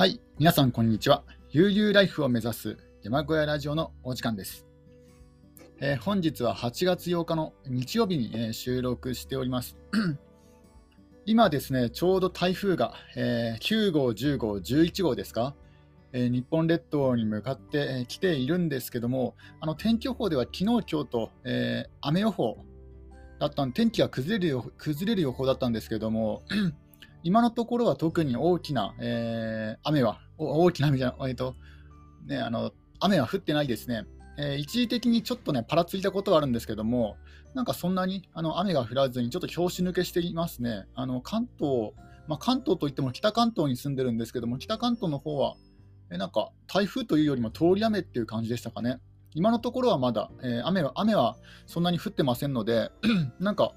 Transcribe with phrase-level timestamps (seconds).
[0.00, 1.24] はい、皆さんこんにちは。
[1.50, 4.64] 悠々ライフを目指す山小屋ラジオのお時間です。
[5.78, 9.76] えー、本日は8月8日の日曜日に、えー、収録しております。
[11.26, 15.54] 今ですね、ちょうど台風が、えー、9号、10号、11号ですか、
[16.14, 22.64] え日本列島に向かって、え来ているんですけども、あの天気予報では昨日、今日と、え雨予報
[23.38, 26.42] だったん天気が崩れる崩れる予報だったんですけども、
[27.22, 31.54] 今のところは特に大きな、えー、雨は、大きな雨じゃ、えーと
[32.26, 34.04] ね、あの雨は降ってないですね、
[34.38, 37.16] えー、一時的にちょっとね、パラついたことはあるんですけども、
[37.54, 40.86] なんかそんなにあの雨が降らずに、ちょっと拍子抜けしていますね。
[40.94, 41.92] あの関東、
[42.26, 45.56] まあ、関東といっても北関東に住んでるんですけども、北関東の方は、
[46.12, 48.98] えなんか台風というよりも通り雨っていう感じでしたかね。
[49.34, 52.90] 今のところはまだ、えー、雨は雨はそんなに降ってませんので、
[53.38, 53.72] なんか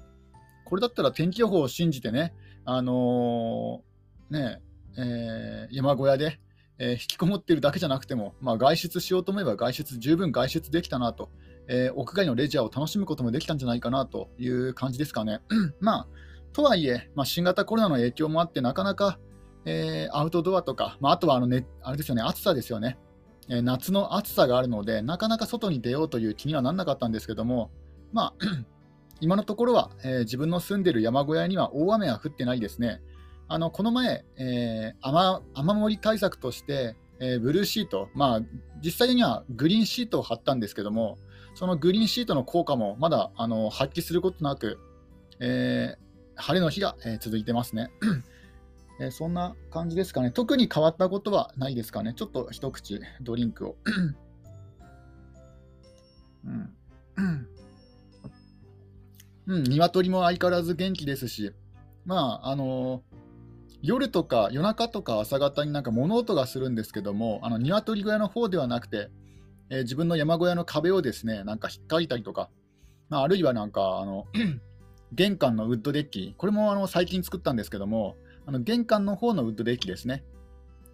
[0.64, 4.60] これだったら天気予報を信じてね、あのー、ね
[4.96, 6.38] えー、山小屋で、
[6.78, 11.30] えー、引きこもっているだけじゃなくても、まあ、外出しようと思えば外出、十分外出できたなと、
[11.68, 15.40] えー、屋外のレジャーを楽しむこともできたんじゃないかなという感じですかね。
[15.80, 16.08] まあ、
[16.52, 19.18] とはいえ、まあ、新型コロナの影響もあって、なかなか、
[19.64, 22.98] えー、アウトドアとか、まあ、あとはあの、ね、あれですよね、暑さですよね、
[23.48, 27.70] えー、夏の暑さがあるので、なかなか外に出ようという気にはならなかったんですけども、
[28.12, 28.46] まあ
[29.24, 33.00] 今のところは、えー、自分の住んでいる山小屋には大雨は降ってないですね。
[33.48, 38.40] あのこの前、えー、雨雨漏り対策として、えー、ブルーシート、まあ、
[38.82, 41.16] 実際にはグリーンシートを貼ったんですけども、
[41.54, 44.78] そのグリーンシートの効果もまだあの発揮することなく、
[45.40, 47.88] えー、晴れの日が、え、続いてますね。
[49.00, 50.32] え、そんな感じですかね。
[50.32, 52.12] 特に変わったことはないですかね。
[52.14, 53.76] ちょっと一口ドリンクを。
[56.44, 56.74] うん
[59.46, 61.52] うん、鶏も相変わらず元気ですし、
[62.06, 63.02] まあ、あの
[63.82, 69.10] 夜とか夜中とか朝方になんか物音がするんですけども、あの鶏小屋の方ではなくて、
[69.68, 72.48] えー、自分の山小屋の壁をですね、なんか引っかいたりとか、
[73.10, 74.26] まあ、あるいはなんか、あの
[75.12, 78.16] 玄関のウッドデッキ、これもあの最近作ったんですけども、
[78.46, 80.24] あの玄関の方のウッドデッキですね。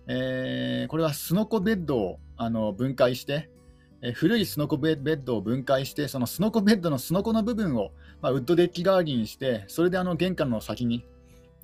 [0.08, 3.50] えー、これはスノコベッドをあの分解して、
[4.02, 7.90] え古いスノコベッドを分解して、そのスノコベッドのスノコの部分を、
[8.22, 11.04] まあ、ウッドデッキ代わりにして、それであの玄関の先に、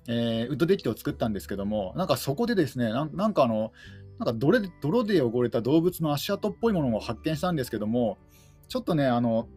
[0.07, 3.71] えー、ウッドデッキを作ったんですけども、なんかそこでですね、なんかあの、
[4.19, 8.17] なんか泥で泥で汚れた動物の足跡っぽいものを発見したんですけども、
[8.67, 9.47] ちょっとね、あの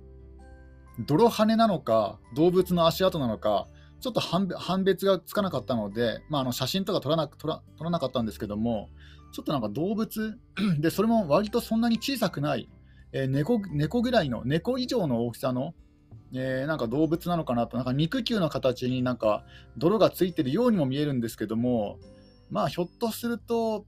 [1.07, 3.67] 泥跳ねなのか、動物の足跡なのか、
[4.01, 4.49] ちょっと判
[4.85, 8.89] 別がつかなかったので、まあ、あの写真とか撮らな撮ら撮らなかったんですけども、
[9.33, 10.39] ちょっとなんか動物
[10.79, 12.69] で、それも割とそんなに小さくない、
[13.13, 15.75] えー、猫猫ぐらいの、猫以上の大きさの、
[16.33, 19.45] えー、なんか動物なのかなと、なんか肉球の形になんか
[19.77, 21.99] 泥がついてるようにも見えるんですけども、
[22.51, 23.87] まあひょっとすると、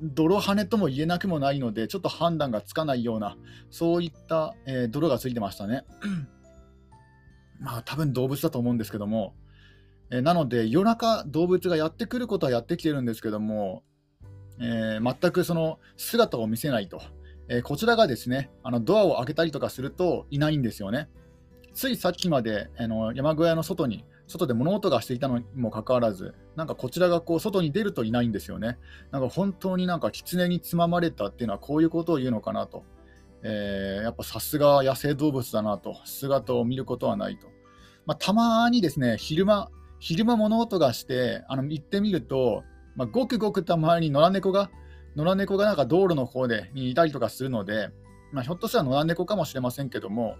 [0.00, 3.36] 泥跳ねとも言えなくもないので、ちょっと判断がつかないような、
[3.70, 5.84] そういった、えー、泥がついてましたね。
[7.60, 9.34] まあ多分動物だと思うんですけども、
[10.10, 13.84] えー、なので夜中動物がやってくることはやってきてるんですけども、
[14.60, 17.00] えー、全くその姿を見せないと、
[17.48, 21.08] えー、こちらがですねあのドアを開けたりとかするといないんですよね。
[21.72, 28.78] ついさっきまであの山小屋の外に外で物音がしていたのにもかかわらず、なんかこちらがこう外に出るといないんですよね。
[29.10, 32.84] なんか本当になんか狐につままれたっていうのはこういうことを言うのかなと。
[33.42, 37.48] えー、やっぱさすが野生動物だなと、姿を見ることはないと。
[38.06, 42.64] まあ、たまにですね、昼間、昼間物音がして、あの行ってみると、
[42.96, 44.70] まあ、ごくごくたまに野良猫が、
[45.16, 47.90] 野良猫がなんか道路の方でにいたりとかするので、
[48.32, 50.36] まあ、ひょっとしたら野良猫かもしれませんけども、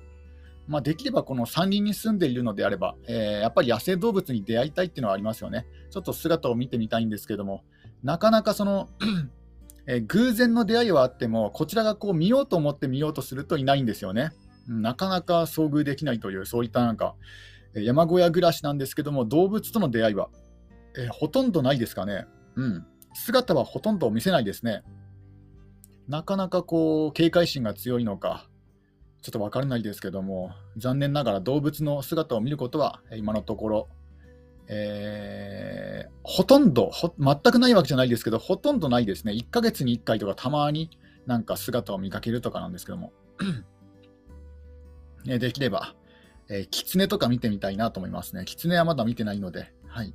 [0.66, 5.66] まあ、できればこの山林に住んでいるのであれば、えー、やっぱり野生動物に出会いたいっていうのはありますよね。
[5.90, 7.62] ちょっと姿を見てみたいんですけども、
[8.02, 8.88] なかなかその
[9.86, 14.30] えー、偶然の出会いはあっても、こちらがこう見ようと思って見ようとするといないんですよね。
[14.66, 17.14] なかなか遭遇できないという、そういったなんか、
[17.74, 20.30] 山小屋暮らしなんですけども、動物との出会いは、
[20.96, 22.26] えー、ほとんどないですかね。
[22.56, 22.86] うん。
[23.14, 24.82] 姿はほとんど見せないですね。
[26.08, 28.48] なかなかこう、警戒心が強いのか、
[29.22, 33.88] ちょっとわからないですけども、残念ながら動物の姿を見ることは、今のところ、
[34.66, 39.32] えー、ほとんど全くないわけじゃないですけど、ほとんどないですね。
[39.32, 40.90] 1ヶ月に1回とかたまに
[41.26, 43.12] なんか姿を見かけるとかなんですけども。
[45.24, 45.94] できれば、
[46.50, 48.44] えー、狐とか見てみたいなと思いますね。
[48.44, 49.72] 狐はまだ見てないので。
[49.86, 50.14] はい。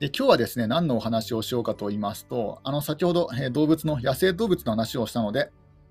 [0.00, 5.50] で今日はですね、何のお話をしようかと言いますと、あの先ほど、えー、動物の、野生動物の話をしたので、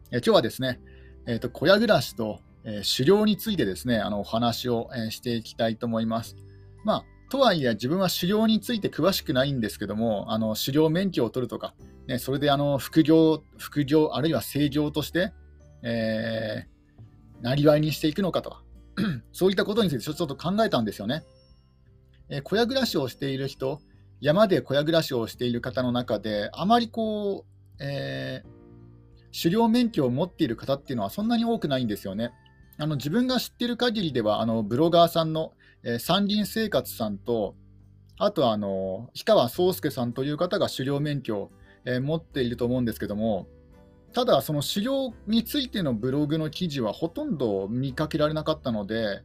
[0.09, 0.79] えー、今日はですね、
[1.27, 6.35] えーと、小屋暮らしと、えー、狩猟についてですね、あのお話を、え、していきたいと思います。
[6.83, 11.75] まあ、とはいえ、自分は狩猟について詳しくないんですけども、あの狩猟免許を取るとか、
[12.07, 15.33] ね、それであの副業、副業、あるいは正業として、
[15.83, 18.63] えー、なりわいにしていくのかとか、
[19.33, 21.21] そういったことについてちょっと考えたんですよね。
[22.29, 23.79] え、小屋暮らしをしている人、
[24.21, 32.31] 山で小屋暮らしをしている方の中で、あまりこう、えー、狩猟免許を持っている方っていうのはそんなに多くないんですよね。
[32.77, 37.55] あの自分が知っている限りでは、あのブロガーさんの、えー、山林生活さんと、
[38.17, 41.51] あとはあの氷川壮介さんという方が狩猟免許を、
[41.85, 43.47] えー、持っていると思うんですけども、
[44.11, 49.21] ただ、その狩猟についてのブログの記事はほとんど見かけられなかったので、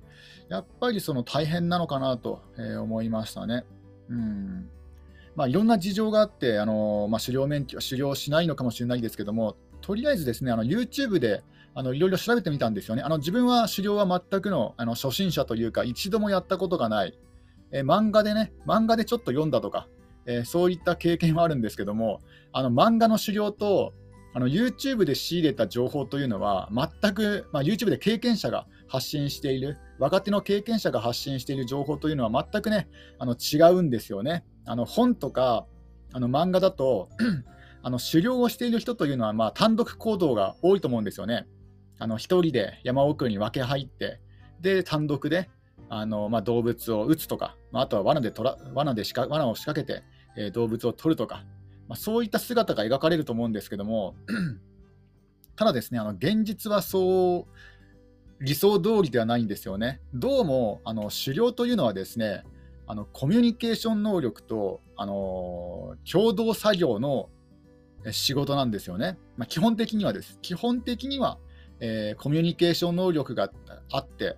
[0.50, 2.42] やっぱりその大変なのかなと
[2.80, 3.64] 思いましたね。
[4.10, 4.68] うん
[5.36, 11.42] まあ、いろんな事情があって、あのまあ、狩猟免許、狩猟しないのかもしれないですけども、とりあえずですね、あの YouTube で
[11.74, 13.02] あのいろいろ調べてみたんですよね。
[13.02, 17.18] あの自分は狩猟は全くのあの初心者というか、一度もやったことがない、
[17.72, 19.88] え漫画でね、漫画でちょっと読んだとか、
[20.26, 22.20] えー、そういった経験はあるんですけども、
[22.52, 23.92] あの漫画の狩猟と
[24.36, 32.88] あの YouTube で仕入れた情報というのは、全く、まあ、YouTube で経験者が発信している、若手の経験者が発信している情報というのは全くね、
[33.18, 34.44] あの違うんですよね。
[34.66, 35.66] あの本とか
[36.12, 37.08] あの漫画だと
[37.82, 41.46] あの狩猟をしている人というのは、まあ、単独行動が多いと思うんですよね。
[41.98, 44.20] あの一人で山奥に分け入って、
[44.60, 45.50] で単独で
[45.90, 48.32] あの、まあ、動物を撃つとか、まあ、あとは罠で
[48.72, 50.02] 罠でしか罠を仕掛けて、
[50.36, 51.44] えー、動物を取るとか、
[51.88, 54.14] まあ、そういった姿が描かれると思うんですけども、
[55.56, 60.00] ただですね、あの現実はそう理想通りではないんですよね。
[60.14, 62.44] どうもあの狩猟というのはですね、
[62.86, 67.28] あのコミュニケーション能力と、あの共同作業の
[68.12, 69.18] 仕事なんですよね。
[69.36, 70.38] まあ、基本的にはです。
[70.42, 71.38] 基本的には、
[71.80, 73.50] えー、コミュニケーション能力が
[73.90, 74.36] あって、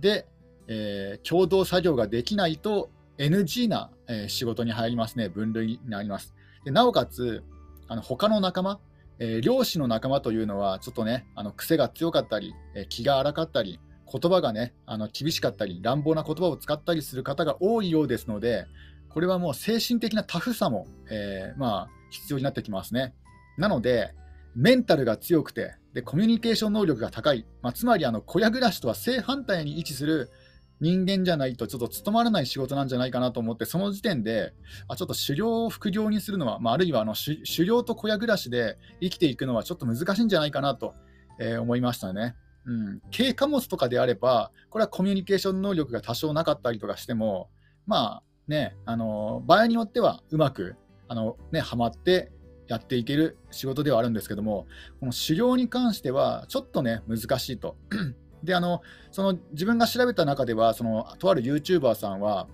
[0.00, 0.26] で、
[0.68, 5.28] えー、共同作業ができないと NG な、えー、仕事に入りますね。
[5.28, 6.34] 分類になります。
[6.64, 7.42] でなおかつ、
[7.88, 8.80] あの他の仲間、
[9.18, 13.80] えー、漁師の仲間というのは、ちょっとね、あの癖が強かったり、えー、気が荒かったり、
[14.10, 18.66] 言葉がね、あの厳しかったり、乱暴な言葉を使ったりする方が多いようですので、
[19.08, 23.14] これはもう精神的なタフさも、えー、まあ、必要になってきますね。
[23.58, 24.14] なので、
[24.54, 30.30] メンタルが強くて、でコミュニケーション能力が高い、まあ、つまりあの小屋暮らしとは正反対に位置する
[30.78, 34.52] 人間じゃないとちょっと務まらない仕事なんじゃないかなと思って、その時点で、
[34.88, 40.94] あちょっと狩猟を副業にするのは、まあ、あるいはあの狩猟と小屋暮らしで生きていくのはちょっと難しいんじゃないかなと、
[41.40, 42.34] えー、思いましたね。
[42.66, 47.48] うん、軽貨物とかであれば、これはコミュニケーション能力が多少なかったりとかしても、
[47.86, 50.76] まあね、あの場合によってはうまく
[51.08, 52.32] あの、ね、はまって
[52.68, 54.66] やっていける仕事ではあるんですけども、
[54.98, 57.76] この狩猟に関してはちょっとね、難しいと。
[58.42, 62.48] であのその自分が調べた中では、そのとある YouTuber さんは、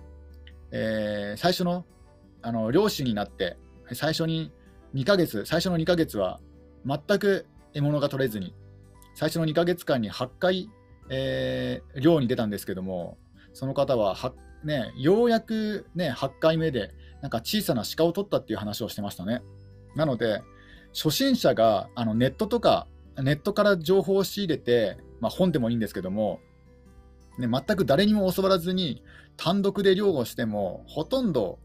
[0.71, 1.85] えー、最初の
[2.41, 3.57] あの漁師になって、
[3.93, 4.51] 最初に
[4.93, 6.39] 2ヶ月、最初の2ヶ月は
[6.85, 8.53] 全く獲物が取れずに、
[9.15, 10.69] 最初の2ヶ月間に8回、
[11.09, 13.17] えー、漁に出たんですけども、
[13.53, 14.33] その方はは、
[14.63, 19.41] ね、ようやく、ね、8回目でなんか小さな鹿を取ったっていう話をしてましたね。
[19.95, 20.41] なので、
[20.93, 22.87] 初心者があのネットとか、
[23.17, 26.39] ネットから情報を仕入れて、まあ、本でもいいんですけども、
[27.37, 29.03] ね、全く誰にも教わらずに
[29.37, 31.59] 単独で漁をしても、ほとんど、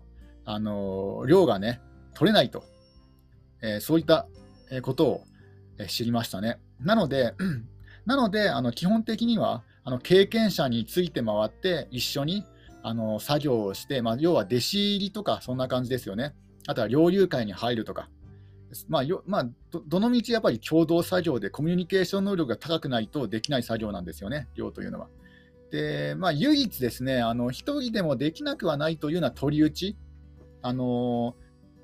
[0.44, 1.80] あの漁がね、
[2.14, 2.64] 取れないと、
[3.62, 4.26] えー、そういった
[4.82, 5.24] ことを
[5.86, 6.58] 知りましたね。
[6.80, 7.34] なので、
[8.06, 12.44] なのであの基本的にはあの経験者について回って一緒に
[12.82, 16.34] あの作業をして、まあ、要は弟子入りとかそんな感じですよね。
[16.66, 18.08] あとは猟友会に入るとか。
[18.88, 25.08] まあよまあ、どどのみちやっぱり共同作業でコミュニケーション能力が高くないとできない作業なんですよね、漁というのは。
[25.70, 29.96] で、まあ、唯一ですね、あの1人でもできなくはないというような取り打ち、
[30.60, 31.34] あの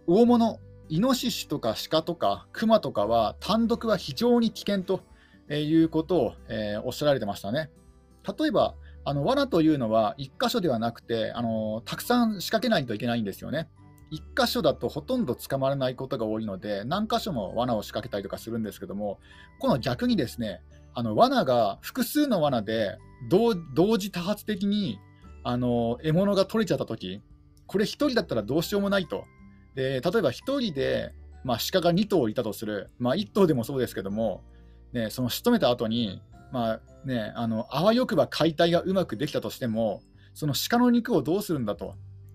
[0.06, 0.58] 大物、
[0.94, 5.00] イノシシとかシカとかクマとかは単独は非常に危険と
[5.52, 7.68] いうことを、えー、おっしゃられてましたね。
[8.38, 13.68] 例えば、あの罠というのは1箇所ではなくてあの、たくさん仕掛けないといけないんですよね。
[14.12, 19.18] 1箇所だとほとんど捕まらないことが多いので、何箇所も罠を仕掛けたりとかするんですけども、
[19.58, 20.62] この逆にですね、
[20.94, 22.98] あの罠が複数の罠で
[23.28, 23.56] 同
[23.98, 25.00] 時多発的に
[25.42, 27.20] あの獲物が取れちゃったとき、
[27.66, 29.24] これ1人だったらどうしようもないと。
[29.74, 31.12] で例えば1人で、
[31.42, 34.42] まあ、鹿が2頭いたとする、まあ、1頭でもそうですけども、
[34.92, 40.02] ね、その仕留めた後に、まあね、あのあわよくば解体がうまくできたとしても、
[40.34, 41.94] その鹿の肉をどうするんだと。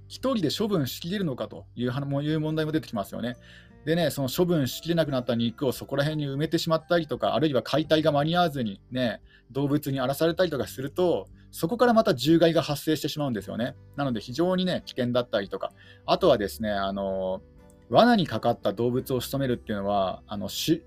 [0.10, 3.38] 1人で処分しきれるのかといういう問題も出てきますよね。
[3.86, 13.76] でね、その処分しきれなくなった肉をそこら辺に埋めてしまったりとか、あるいは解体が間に合わずに、ね、動物に荒らされたりとかすると、そこからまた獣害が発生してしまうんですよね。
[13.96, 15.72] なので非常にね、危険だったりとか、
[16.06, 17.42] あとはですね、あの
[17.90, 20.82] 罠にかかった動物を仕留めるっていうのは、あの初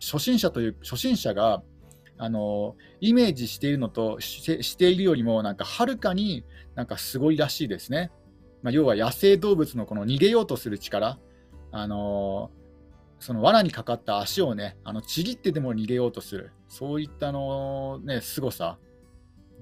[0.00, 1.62] 心者という、初心者が
[2.16, 6.44] あのイメージしているのとしているよりも、なんかはるかに
[6.74, 8.10] なんかすごいらしいですね。
[8.62, 11.18] まあ、要は野生動物のこの逃げようとする力、
[11.70, 12.50] あの
[13.20, 18.78] その罠にかかった足をね、あのちぎってでも逃げようとする、そういったの、ね、凄さ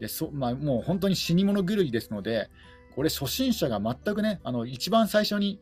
[0.00, 2.50] でそ、まあ、もう本当に死に物狂いですので、
[2.94, 5.60] これ、初心者が全くね、あの一番最初に、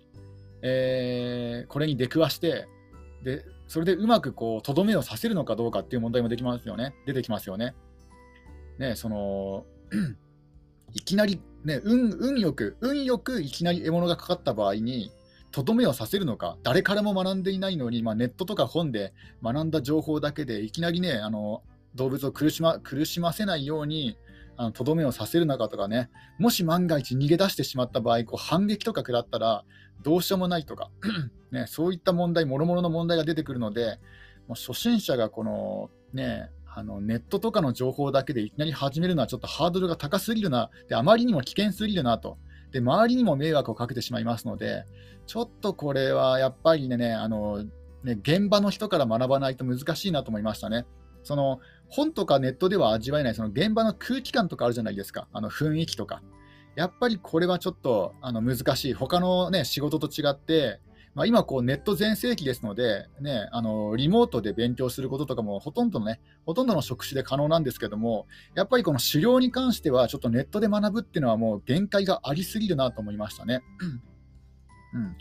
[0.63, 2.67] えー、これに出くわして
[3.25, 7.75] で、それでうまくこうとどめをさせるのかどうかっていう問題もできますよね、出てきますよね。
[8.79, 9.65] ねその
[10.93, 15.11] いきなり、ね、運運よく、運よくいきなり獲物がかかった場合に、
[15.51, 19.13] とどめをさせるのか、誰からも学んでいないのに、まあ、ネットとか本で
[19.43, 21.63] 学んだ情報だけで、いきなりね、あの
[21.95, 24.17] 動物を苦しま苦しませないように、
[24.73, 29.65] とどめをさせるのかとかね、もし万が一逃げ出してしまった場合、こう反撃とか食らったら、
[30.03, 30.91] どうしようもないとか、
[31.53, 33.99] ね、そういった問題、もろもろの問題が出てくるので、
[34.47, 42.39] もう初心者がこの、ね、あのネットとかの情報だけでいきなり始めるのはちょっとハードルが高すぎるな、であまりにも危険すぎるなと。
[42.73, 44.85] で周りにも迷惑をかけてしまいますので、
[45.27, 47.63] ちょっとこれはやっぱりね、あの
[48.03, 50.85] ね現場の人から学ばないと難しいなと思いましたね。
[51.25, 56.23] その本とかネットでは味わえないその現場の空気感とかあるじゃないですか、あの雰囲気とか。
[56.77, 60.81] やっぱりこれはちょっとあの難しい、他のね仕事と違って、
[61.15, 68.27] まあ、今こうネット全盛期ですので、ね、あのリモートで勉強することとかもほとんどのね、ほとんどの職種で可能なんですけども、
[68.57, 73.63] やっぱりこの狩猟に関しては、ちょっとネットで学ぶっていうのはもう限界がありすぎるなと思いましたね。
[74.95, 75.17] うん、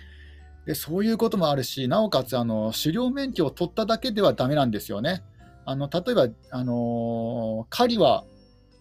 [0.66, 5.24] でそういうこともあるし、なおかつあの狩猟免許を取っただけではだめなんですよね。
[5.66, 8.26] あの例えば、あの狩りは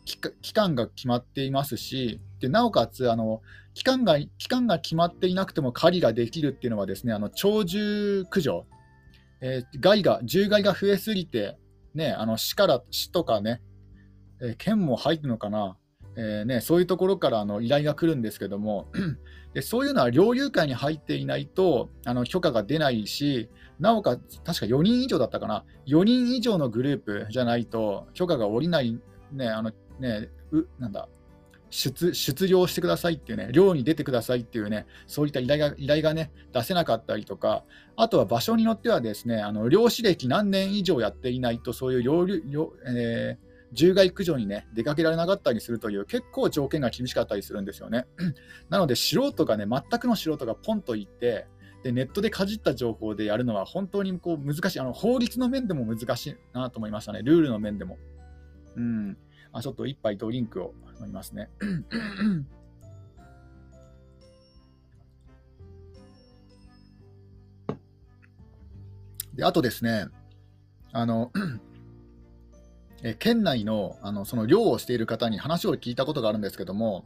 [0.04, 3.40] 期間が決まっていますし、でなおかつあの
[3.74, 8.66] 期間が期間が決まっていなくても狩りができるっていうのはですねあの鳥獣駆除、
[9.40, 11.56] えー、害が獣害が増えすぎて、
[11.94, 13.62] ね、あの市から市とかね、
[14.40, 15.78] えー、県も入るのかな、
[16.16, 18.88] えーね、そういうところからあの依頼が来るんですけども
[19.54, 25.64] でそういうのは猟友会に入っていないとあの許可が出ないしなおかつ確か4人以上だったかな。
[25.87, 28.99] 4人以上のグループじゃないと許可が下りない、
[29.32, 31.09] ねあのね、うなんだ
[31.71, 37.64] 出出漁してくださいっていうね、漁に出てくださいっていうね、そういった依頼が依頼がね、出せなかったりとか、
[37.97, 48.07] あとは場所によってはですね、あの漁師歴何年以上やっていないと、そういう漁漁、えー獣害駆除にね、出かけられなかったりするという、結構条件が厳しかったりするんですよね。
[48.69, 51.47] なので、素人がね、全くの素人がポンと行って、
[51.83, 57.99] でネットでかじった情報でやるのは本当にこう難しいあの、法律の面でも難しいなと思いましたね、ルールの面でも。
[58.76, 59.19] うん
[59.52, 61.50] あ、ちょっと一杯ドリンクを飲みますね。
[69.35, 70.07] であとですね、
[70.93, 71.33] あの
[73.02, 77.04] え県内のあのその漁をしている方に話を聞いたことがあるんですけども、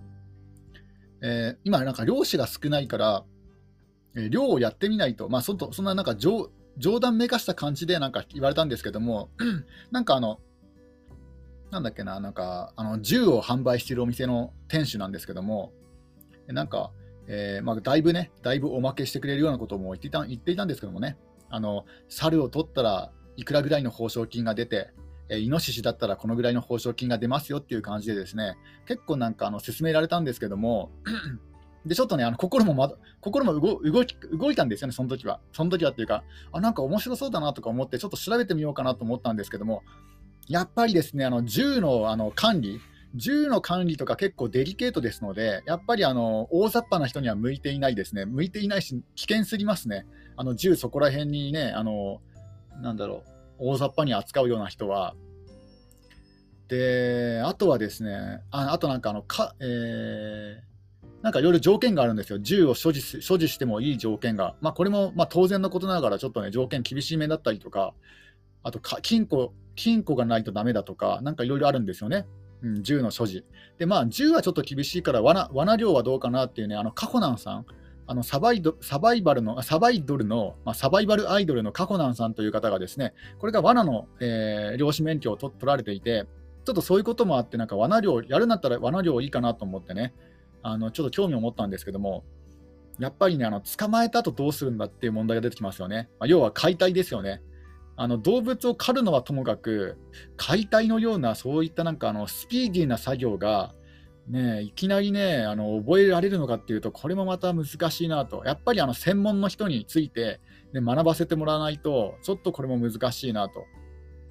[1.23, 3.25] えー、今、なんか漁師が少ないから、
[4.15, 6.50] えー、漁をやってみないと、まあ、そそんななんか冗
[7.00, 9.31] 談めかした感じでなんか言われたんですけども、
[9.91, 10.41] なんかあの、
[11.71, 15.73] なんだっけな、なんか、あの銃を販売しているお店の店主なんですけども、
[16.47, 16.93] なんか、
[17.26, 21.17] えー、まあ、だいぶね、だいぶおまけしてくれるようなことも言っていた言っていたんですけどもね、
[21.49, 24.91] あの猿を取ったらいくらぐらいの報奨金が出て、
[25.28, 28.56] え、イノシシだったらこのぐらいの報奨金が出ますよっていう感じでですね、
[28.87, 30.90] 結構なんかあの勧められたんですけども、
[31.87, 35.40] で、ちょっとね、あの心も、ま、心も動動動いたんですよね、その時は。
[35.52, 39.83] その時はっていうか、あ、なんか面白そうだなとか思って、ちょっと調べてみようかなと思ったんですけども、
[40.49, 42.80] やっぱりですね、あの銃のあの管理、
[43.14, 50.06] 銃の管理とか結構デリケートですので、やっぱりあの大雑把な人には向いていないですね、向いていないし、危険すぎますね、
[50.37, 52.21] あの銃そこら辺にね、あの
[52.80, 55.15] なんだろう、大雑把に扱うような人は。
[56.69, 67.95] で、あとはですね、ああとなんかあのか、えー、なんかいろいろ条件があるんですよ、銃を所持所持してもいい条件が、まあ、これもまあ当然のことながら、ちょっとね、条件厳しめだったりとか、
[68.63, 72.27] あと金庫、金庫がないとダメだとか、なんかいろいろあるんですよね。
[72.63, 73.45] うん、銃の所持。
[73.79, 77.67] で、まあ、銃はちょっと厳しいから、罠罠漁はどうかなっていうね、あの、カホナンさん、
[78.09, 86.27] あのサバイドサバイバルの、サバイドルの、まあ、サバイバルアイドルのカホナンさんという方がですね、これが罠の、えー、漁師免許を取られていて、
[86.65, 90.15] ちょっとそういうこともあって、なんか罠漁、やるんだったら罠漁いいかなと思ってね、
[90.63, 92.25] あのちょっと興味を持ったんですけども、
[92.99, 96.09] やっぱりね、あの捕まえた後どうするんだっていう問題が出てきますよね。
[96.19, 97.43] まあ、要は解体ですよね。
[97.97, 99.97] あの動物を狩るのはともかく、
[100.37, 103.75] 解体のようなそういったなんかあのスピーディーな作業が、
[104.28, 110.40] ね、いきなりねあの覚えられるのかっていうと、これもまた難しいなと、やっぱりあの専門の人について、
[110.73, 113.64] ね、学ばせてもらわないと、ちょっとこれも難しいなと。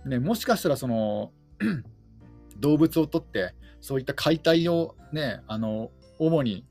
[0.06, 1.32] ね、もしかしたらその
[2.60, 6.66] 動物をとって、そういった解体を、ね、あの主に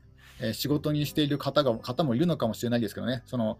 [0.53, 3.57] 仕事にしている方が方もいるのかもしれないですけどね、その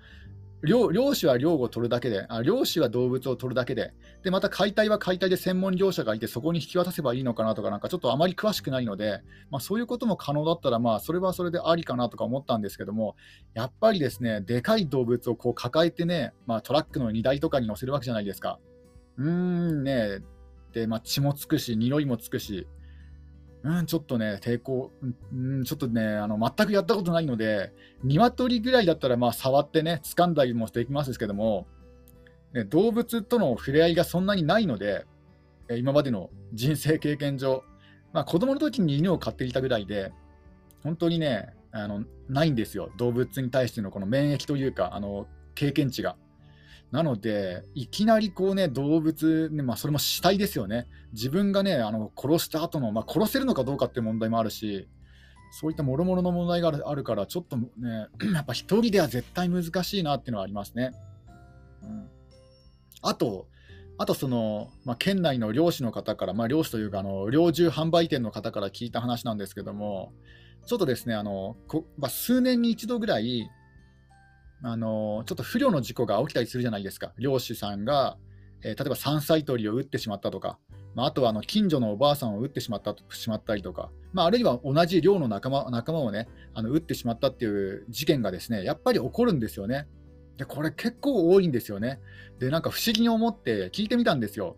[0.65, 3.93] 漁師は漁を取るだけであ、漁師は動物を取るだけで、
[4.23, 13.15] でまた解体は解体で専門業者がいて、そこに引き渡せばいいのかなとか、なんかちょっとあまり詳しくないので、まあ、そういうことも可能だったら、まあ、それはそれでありかなとか思ったんですけども、
[13.53, 18.59] やっぱりですね、でかい動物をこう抱えてね、まあ、トラックの荷台とかに乗せるわけじゃないですか。
[19.17, 20.19] うーんね、
[20.73, 22.67] で、まあ、血もつくし、匂いもつくし、
[23.65, 24.91] うん、ちょっとね、抵抗、
[25.33, 31.65] うん、ちょっとね、あの全くやったことないので、鶏ぐらいだったら、まあ、触ってね、掴んだりもできますけども、
[32.53, 35.07] ね、動物との触れ合いがそんなにないので、
[35.71, 37.63] 今までの人生経験上、
[38.13, 40.13] まあ、子供の時に犬を飼っていたぐらいで、
[40.83, 46.17] 本当にね、あのないんですよ、動物に対してのこの免疫というか、あの経験値が。
[46.95, 50.87] なので、いきなりこうね、動物、ねまあ、それも死体ですよね。
[51.11, 54.87] 自分がね、あの殺した後の、まあ、殺せるのかどうかっていう問題もあるし、
[55.51, 57.67] そういったもろもろの問題があるから、ちょっとね、
[58.33, 60.91] やっぱ一人では絶対難しいなっていうのはありますね。
[61.83, 62.07] うん、
[63.01, 63.49] あと、
[63.97, 70.13] あとその、まあ、県内の漁師の方から、まあ、漁師というかあの、猟銃販売店の方から聞いた話なんですけども、
[70.65, 73.49] ちょっとですね、あのこまあ、数年に一度ぐらい、
[74.63, 78.17] あのちょっと不慮の事故が起きたりするじゃないですか、漁師さんが、
[78.63, 80.57] えー、例えば山菜採りを撃ってしまったとか、
[80.95, 89.87] まあ、あとはあの近所のおばあさんを撃ってしまったしまったりとか、まあ、あるいは同じ寮の仲間仲間をね、あの撃ってしまったっていう事件がですねやっぱり起こるんですよね。
[90.37, 91.99] でこれ結構多いんですよね。
[92.39, 94.57] で、なんか不思議に思って聞いてみたんですよ。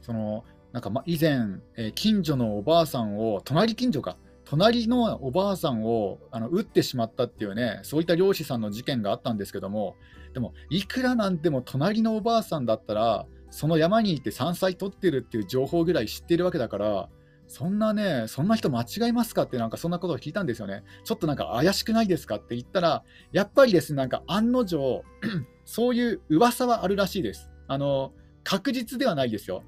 [0.00, 4.16] そのなんか以前、えー、近所のおばあさんを、隣近所か、
[4.52, 9.96] 隣のおばあさんをあの撃ってしまったっていうね、そういった漁師さんの事件があったんですけども、
[10.34, 17.08] でも、いくらなんでも隣のおばあさんだったら、その山に行って山菜取ってるっていう情報ぐらい知ってるわけだから、
[17.48, 20.84] そんなね、そんな人間違いますかって、なんかそんなことを聞いたんですよね。
[21.04, 25.02] ちょっとなんか怪しくないですかって言ったら、やっぱりですね、なんか案の定、
[25.64, 27.48] そういう噂はあるらしいです。
[27.68, 28.12] あの
[28.44, 29.62] 確実ではないですよ。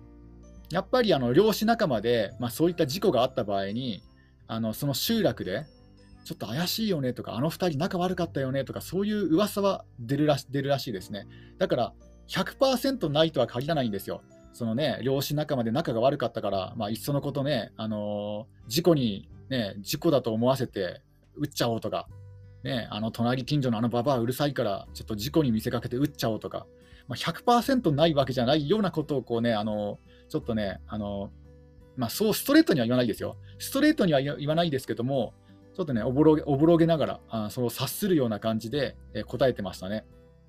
[0.70, 4.03] やっぱりあの漁師仲間で、まあ、そういった事故があった場合に、
[4.46, 5.66] あのその集落で、
[6.24, 11.26] ちょっと怪しいよねとか、あの2人仲悪かったよねとか、そういう噂は出るらし出るらしいですね。
[11.59, 11.92] だから
[12.28, 14.22] 100%ないとは限らないんですよ。
[14.52, 21.02] そのね、漁師仲間で仲が悪かったから、まあ、いっそのことね、あのー、事故に、ね、事故だと思わせて
[21.35, 22.07] 撃っちゃおうとか、
[22.62, 26.66] ね、あの隣近所のあのババアうるさいから、ちょっと事故に見せかけて撃っちゃおうとか、
[27.09, 31.43] まあ、100%ないわけじゃないようなことをこうね、あのー、ちょっとね、あのー
[31.96, 33.37] まあ、そうストレートには言わないですよ。
[33.59, 35.35] ストレートには言わないですけども、
[35.74, 40.04] ちょっとね、おぼろげおぼろげながら、あその察するような感じで、えー、答えてましたね。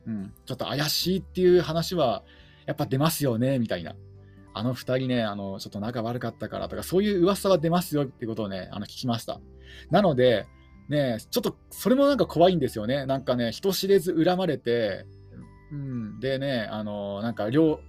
[0.07, 2.23] うん、ちょっと怪しいっていう話は、
[2.65, 3.95] やっぱ出ますよね、みたいな。
[4.53, 9.39] あの2人ね、あのちょっと仲悪かったからとか、そういう噂は出ますよってことをね、あの聞きました。
[9.89, 10.47] なので、
[10.87, 13.05] ね、ちょっとそれもなんか怖いんですよね。
[13.05, 15.05] なんかね、人知れず恨まれて、
[15.71, 17.79] うん、でね、あのなんか両、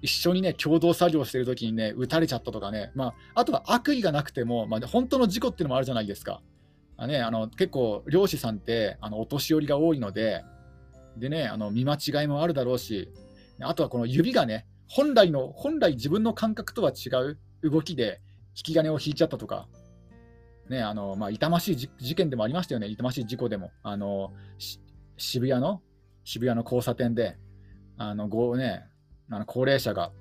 [0.00, 6.40] 一緒にね、共同作業してる時にね、撃たれちゃったとかね、まあ、あとは悪意がなくても、まあ、本当の事故っていうのもあるじゃないですか。
[6.96, 10.44] あね、あの結構、漁師さんってあのお年寄りが多いので、
[11.16, 13.10] でね、あの見間違いもあるだろうし、
[13.60, 17.38] あとはこの指がね、本来の、本来自分の感覚とは違う
[17.70, 18.20] 動きで
[18.56, 19.68] 引き金を引いちゃったとか、
[20.68, 23.70] ね、あのまあ、痛ましい事件でもありましたよね、痛ましい事故でも。
[23.82, 24.32] あの
[25.16, 25.82] 渋谷の
[26.24, 27.36] 渋谷の交差点で、
[27.96, 28.84] あのごね、
[29.30, 30.12] あの高齢者が、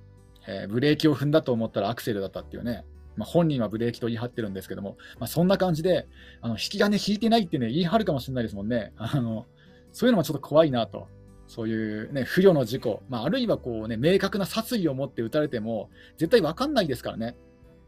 [0.47, 6.07] えー、ブレーキを踏んだと思ったらアクセルだったっていうね、まあ、本人はブレーキと言い張ってるんですけども、まあ、そんな感じで、
[6.41, 8.93] あの引き金引いてないってね、言い張るかもしれないですもんね。
[8.97, 9.45] あの
[9.91, 11.07] そういうのもちょっと怖いなと。
[11.47, 17.35] そういうね、不慮の事故、まあ、あるいはこうね、明確な殺意を持って撃たれても、絶対分かんないですからね。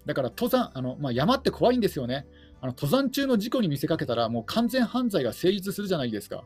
[0.06, 2.26] だから登山、あのまあ、山って怖いんですよね。
[2.62, 6.46] あの登山中の事故に見せかけたら、もう完全犯罪が成立するじゃないですか。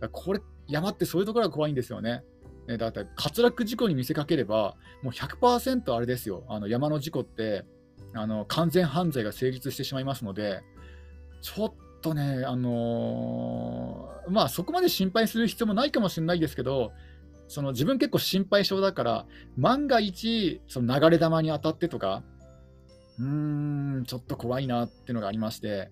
[0.00, 2.24] かこれ、山ってそういうところが怖いんですよね。
[2.68, 7.64] ね、だって滑落事故に見せかければ、もう100%あれですよ、あの山の事故って
[8.14, 10.62] あの完全犯罪が成立してしまいますので、
[11.42, 16.92] ちょっとね、あのー、まあ、そこまで心配する必要もないかもしれないですけど、
[17.48, 19.26] その自分結構心配性だから、
[19.56, 22.22] 万が一、その流れ弾に当たってとか、
[23.18, 25.90] うーん、ちょっと怖いなっていうのがありまして、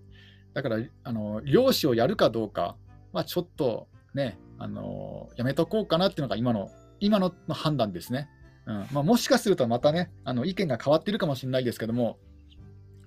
[0.52, 2.76] だから、あの漁師をやるかどうか、
[3.12, 8.28] まあ、ちょっとね、あのやめとこうかなっていうのが今の今の判断ですね。
[8.66, 12.18] うんまあ、もしかするとまたね、あの意見が変わってるかもしれないですけども、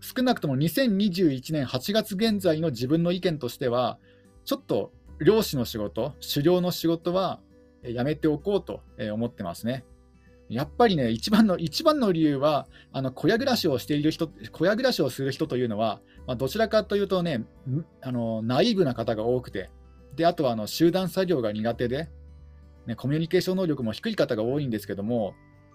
[0.01, 3.97] 少なくとも2021年8月現在の自分の意見としては、
[4.45, 7.39] ちょっと漁師の仕事、狩猟の仕事は
[7.83, 8.81] やめておこうと
[9.11, 9.83] 思ってますね。
[10.49, 17.43] やっぱりね、一番の一番の理由は、あの小屋暮らしをしている人、小屋暮らしをする人というのは、まあ、どちらかというとね、
[18.01, 19.69] あのナイーブな方が多くて、
[20.17, 22.09] であとはあの集団作業が苦手で、
[22.85, 25.33] ね、コミュニケーション能力も低い方が多いんですけども、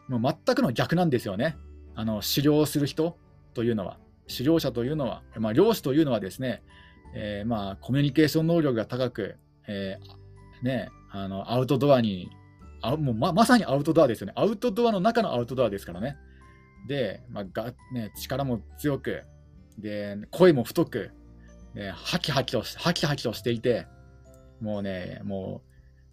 [0.08, 1.56] もう全くの逆なんですよね、
[1.94, 3.16] あの狩猟をする人
[3.54, 3.98] というのは。
[4.28, 6.62] 狩猟者というのは、まあ、漁師というのはですね、
[7.14, 12.30] えー、まあコミュニケーション能力が高く、えー、ね、あのアウトドアに
[12.80, 14.32] あもうままさにアウトドアですよね。
[14.36, 16.16] アウトドアの中のアウトドアですからね。
[16.88, 19.24] で、まあがね、力も強く、
[19.78, 21.10] で声も太く、
[21.74, 23.86] ね、ハキハキとハキハキとしていて、
[24.62, 25.62] もうね、も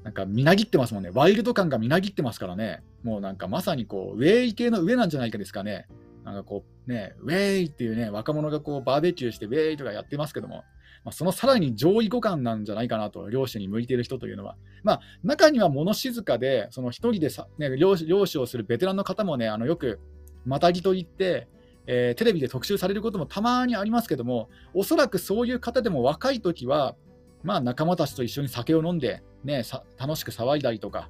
[0.01, 1.11] うなんかみなぎってますもんね。
[1.13, 2.81] ワイルド感がみなぎってますからね。
[3.03, 5.87] もうなんかまさにこう、ウェイ系の上なんじゃないかですかね。
[6.25, 10.63] なんかこう、ね、ウェイっていうね、若者がこうバーベキューしてウェイとかやってますけども、
[11.05, 14.55] まあ、そのさらに上位互換なんじゃないかなと、漁師に向いている人というのは。
[14.83, 19.99] まあ、中には物静かで、その一人でさ、ね、漁師漁師をするベテランの方もね、あのよく、
[20.45, 21.47] またぎと言って、
[21.87, 26.95] えー、テレビで特集されることもたまにありますけども、おそらくそういう方でも若い時は、
[27.43, 29.63] まあ、仲間たちと一緒に酒を飲んで、ね、
[29.97, 31.09] 楽しく騒いだりとか、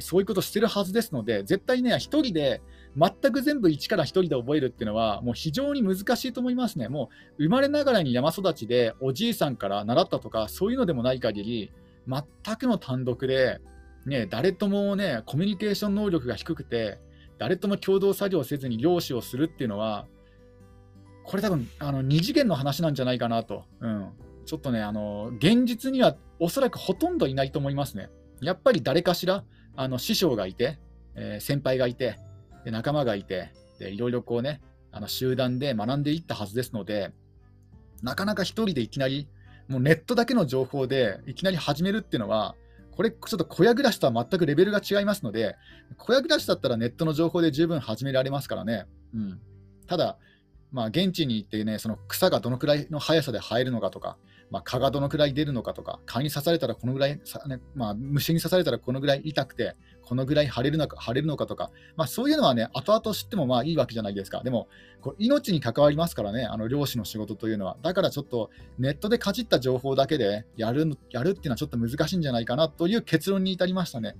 [0.00, 2.62] そういうことしてるはずですので、絶対ね、一人で
[2.96, 6.88] 全く全部一から一人で覚えるっていうのは、もう非常に難しいと思いますね。
[6.88, 11.72] もう生まれながらに山育ちでおじいさんから習ったとか、そういうのでもない限り、
[12.06, 13.60] 全くの単独で、
[14.06, 16.98] ね、誰ともね、コミュニケーション能力が低くて、
[17.38, 20.06] 誰とも共同作業せずに漁師をするっていうのは、
[21.24, 23.64] これ多分、あの、二次元の話なんじゃないかなと。
[23.80, 24.10] うん。
[24.44, 28.10] ちょっとね、あの、現実にはおそらくほとんどいないと思いますね。
[28.40, 29.44] やっぱり誰かしら、
[29.76, 30.78] あの師匠がいて、
[31.14, 32.18] えー、先輩がいて、
[32.64, 34.60] で仲間がいてで、いろいろこうね、
[34.92, 37.12] あの集団で学んでいったはずですので、
[38.02, 39.28] なかなか1人でいきなり、
[39.68, 42.54] もうネットだけの情報でいきなり始めるっていうのは、
[42.92, 45.56] これちょっと小屋暮らしとは全くレベルが違いますので、
[45.96, 48.86] 小屋暮らしだったらネットの情報で十分始められますからね。
[49.14, 49.40] うん、
[49.86, 50.18] ただ、
[50.70, 54.16] まあ、現地に行ってね、その草がどのくらいの速さで生えるのかとか、
[54.50, 57.20] まあ、蚊がどのくらい出るのかとか、蚊に刺されたらこのぐらい、ね
[57.74, 64.42] まあ、虫に刺されたらこのぐらい痛くて、このぐらい腫れるのか腫れるのかとか、まあ、そういうのはね、後々知ってもまあいいわけじゃないですか。
[64.42, 64.68] でも、
[65.00, 67.76] こう命に関わりますからね、あの漁師の仕事というのは。
[67.82, 74.16] だからちょっとネットでかじった情報だけでやるやるっていうのはちょっと難しいんじゃないかなという結論に至りましたね。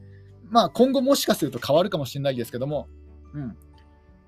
[0.51, 2.89] まあ、今後もしかすると変わるかもしれないですけども、
[3.35, 3.57] うん、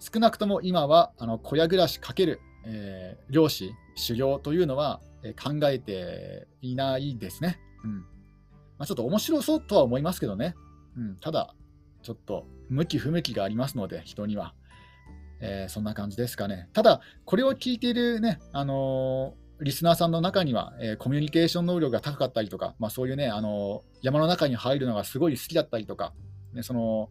[0.00, 5.00] 少なくとも今はあの小屋暮らしかける、えー、漁師、修行というのは
[5.34, 7.58] 考えていないですね。
[7.84, 8.16] うん
[8.78, 10.54] まあ、ちょっと面白そうとは思いますけどね。
[10.96, 11.54] うん、ただ、
[12.02, 14.54] ちょっと向き不向きがありますので、人には。
[15.40, 16.68] えー、そんな感じですかね。
[16.72, 26.14] ただ、これを聞いているね、あのー、リスナーさんの中には、えー、コミュニケーション能力が高かったりとか、まあ、そういうね、あの山の中に入るのがすごい好きだったりとか、
[26.52, 27.10] ね、その、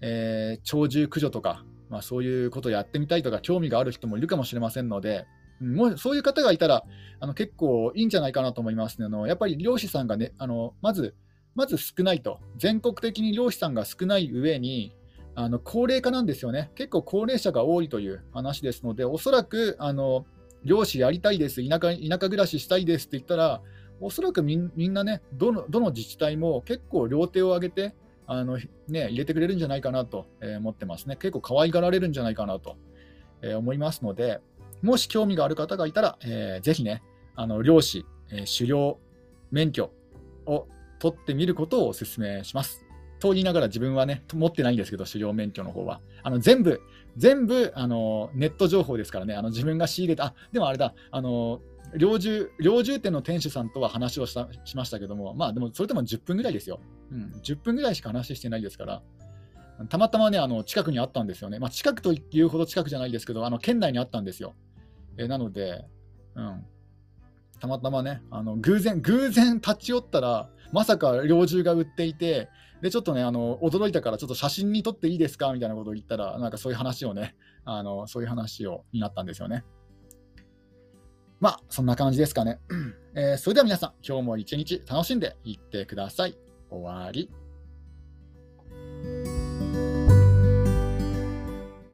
[0.00, 5.26] え鳥獣駆除とか、まあ、そういうことをやってみたいとか、興味がある人もいるかもしれませんので、
[5.60, 6.84] もうそういう方がいたら
[7.20, 9.06] あの結構いいんじゃないかなと思いますね。
[9.06, 11.14] あのやっぱり漁師さんがね、あのまず
[11.54, 14.94] まず少ないと、全国的に漁師さんが少ない上に、
[15.34, 20.26] あの高齢化なんですよね、結構高齢者が多いという話ですので、おそらくあの
[20.64, 23.60] 漁師やりたいです、田舎田舎暮らししたいですって言ったら、
[24.00, 27.94] おそらくみんなねどの、どの自治体も結構両手を挙げて、
[28.26, 30.26] あのね、入れてくれるんじゃないかなと
[30.58, 32.76] 思ってますね、結構可愛がられるんじゃないかなと
[33.42, 34.40] 思いますので、
[34.82, 37.02] もし興味がある方がいたら、えー、ぜひね、
[37.36, 38.98] あの漁師、えー、狩猟
[39.50, 39.90] 免許
[40.46, 40.66] を
[40.98, 42.84] 取ってみることをお勧めします。
[43.18, 46.00] と言いながら自分はね、持ってないんですけど、狩猟免許の方は。
[46.22, 46.80] あの全部、
[47.16, 51.60] 全部あのネット情報ですからね、あの自分が仕入れた、あでもあれだ、あの
[51.94, 56.80] 猟銃猟銃店の店主さんとは話をしたしましたけども、まあでもそれでも10分ぐらいですよ。
[57.12, 59.02] うん、10分ぐらいしか話してないですから、
[59.88, 61.58] たまたまね、あの近くにあったんですよね。
[61.58, 64.54] まあ、近くというほど近くじゃないですけど、あの県内にあったんですよ。
[65.18, 65.84] えなので、
[66.34, 66.64] うん、
[67.60, 72.48] たまたまね、あの偶然、偶然立ち寄ったら、まさか猟銃が売っていて、
[72.80, 75.52] で、ちょっとね、あの驚いたから、ちょっと写真に撮っていいですか？
[75.52, 79.64] みたいなことを言ったら、なんかそういう話をね、あのそういう話をになったんですよね。
[81.40, 82.60] まあ、そんな感じですかね。
[83.14, 86.36] えー、それでは皆さん、今日も一日楽しんでいってください。
[86.70, 87.30] 終わり。